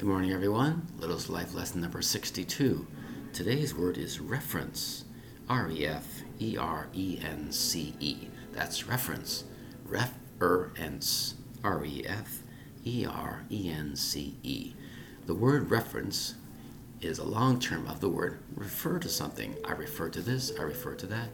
[0.00, 0.86] Good morning, everyone.
[0.98, 2.86] Little's Life lesson number 62.
[3.34, 5.04] Today's word is reference.
[5.46, 8.28] R E F E R E N C E.
[8.50, 9.44] That's reference.
[9.84, 11.34] Reference.
[11.62, 12.38] R E F
[12.82, 14.72] E R E N C E.
[15.26, 16.36] The word reference
[17.02, 19.54] is a long term of the word refer to something.
[19.66, 21.28] I refer to this, I refer to that.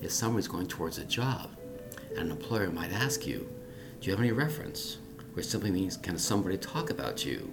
[0.00, 1.50] If someone's going towards a job,
[2.16, 3.48] an employer might ask you,
[4.00, 4.98] Do you have any reference?
[5.34, 7.52] Which simply means, Can somebody talk about you?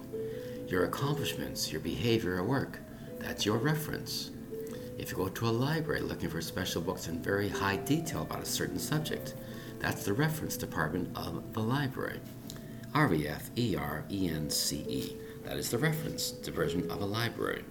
[0.68, 2.78] Your accomplishments, your behavior at work.
[3.18, 4.30] That's your reference.
[4.98, 8.42] If you go to a library looking for special books in very high detail about
[8.42, 9.34] a certain subject,
[9.78, 12.20] that's the reference department of the library.
[12.94, 15.16] R E F E R E N C E.
[15.44, 17.64] That is the reference division of a library.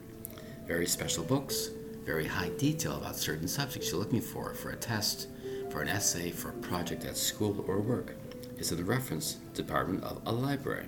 [0.68, 1.70] Very special books,
[2.06, 5.30] very high detail about certain subjects you're looking for, for a test,
[5.72, 8.16] for an essay, for a project at school or work,
[8.58, 10.86] is in the reference department of a library.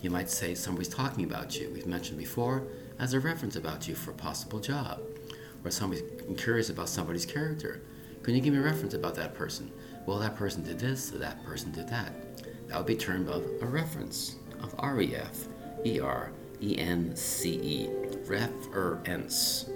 [0.00, 2.62] You might say somebody's talking about you, we've mentioned before,
[3.00, 5.00] as a reference about you for a possible job.
[5.64, 6.04] Or somebody's
[6.36, 7.82] curious about somebody's character.
[8.22, 9.72] Can you give me a reference about that person?
[10.06, 12.12] Well, that person did this, that person did that.
[12.68, 15.48] That would be termed of a reference of REF,
[15.84, 17.88] ER, E-N-C-E,
[18.26, 19.68] reference,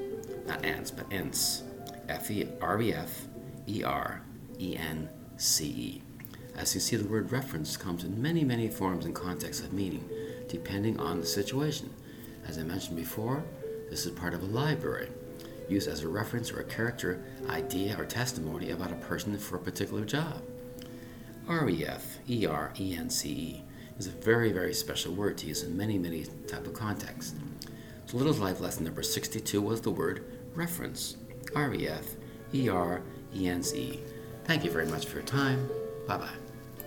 [0.47, 1.63] not ants, but ents,
[2.09, 3.27] F-E-R-E-F,
[3.67, 4.23] E-R,
[4.59, 6.03] E-N-C-E.
[6.57, 10.09] As you see, the word reference comes in many, many forms and contexts of meaning,
[10.53, 11.91] depending on the situation.
[12.47, 13.43] As I mentioned before,
[13.89, 15.09] this is part of a library,
[15.69, 19.61] used as a reference or a character, idea, or testimony about a person for a
[19.61, 20.43] particular job.
[21.49, 23.65] REF, E-R-E-N-C-E,
[23.99, 27.35] is a very, very special word to use in many, many type of contexts.
[28.07, 31.17] So Little's Life lesson number 62 was the word reference.
[31.57, 32.05] R-E-F,
[32.53, 34.01] E-R-E-N-C-E.
[34.45, 35.69] Thank you very much for your time.
[36.07, 36.42] Bye-bye.